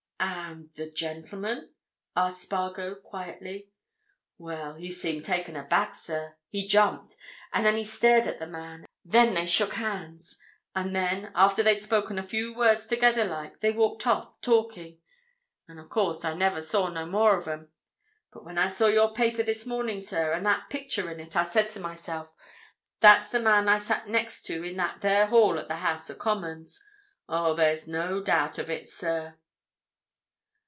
"And—the 0.53 0.91
gentleman?" 0.91 1.73
asked 2.15 2.43
Spargo, 2.43 2.93
quietly. 2.95 3.69
"Well, 4.37 4.75
he 4.75 4.91
seemed 4.91 5.23
taken 5.25 5.55
aback, 5.55 5.95
sir. 5.95 6.35
He 6.49 6.67
jumped. 6.67 7.15
Then 7.53 7.75
he 7.77 7.83
stared 7.85 8.27
at 8.27 8.37
the 8.37 8.45
man. 8.47 8.85
Then 9.05 9.33
they 9.33 9.45
shook 9.47 9.75
hands. 9.75 10.37
And 10.75 10.93
then, 10.95 11.31
after 11.35 11.63
they'd 11.63 11.79
spoken 11.81 12.19
a 12.19 12.23
few 12.27 12.53
words 12.53 12.85
together 12.85 13.23
like, 13.23 13.61
they 13.61 13.71
walked 13.71 14.05
off, 14.05 14.39
talking. 14.41 14.99
And, 15.69 15.79
of 15.79 15.87
course, 15.89 16.23
I 16.25 16.33
never 16.35 16.59
saw 16.61 16.89
no 16.89 17.05
more 17.07 17.37
of 17.37 17.47
'em. 17.47 17.71
But 18.33 18.43
when 18.45 18.57
I 18.59 18.67
saw 18.69 18.85
your 18.87 19.13
paper 19.13 19.41
this 19.43 19.65
morning, 19.65 19.99
sir, 20.01 20.33
and 20.33 20.45
that 20.45 20.69
picture 20.69 21.09
in 21.09 21.19
it, 21.21 21.33
I 21.35 21.43
said 21.45 21.69
to 21.71 21.79
myself 21.79 22.35
'That's 22.99 23.31
the 23.31 23.39
man 23.39 23.67
I 23.69 23.77
sat 23.79 24.07
next 24.09 24.43
to 24.43 24.63
in 24.65 24.75
that 24.77 24.99
there 25.01 25.27
hall 25.27 25.57
at 25.57 25.67
the 25.69 25.77
House 25.77 26.09
of 26.11 26.19
Commons!' 26.19 26.83
Oh, 27.29 27.53
there's 27.55 27.87
no 27.87 28.21
doubt 28.21 28.57
of 28.59 28.69
it, 28.69 28.89
sir!" 28.89 29.37